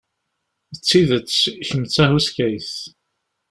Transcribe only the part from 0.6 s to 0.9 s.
D